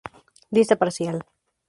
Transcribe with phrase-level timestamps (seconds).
[0.55, 1.17] Lista parcial